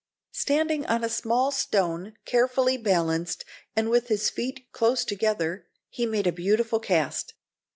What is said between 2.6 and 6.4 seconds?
balanced, and with his feet close together, he made a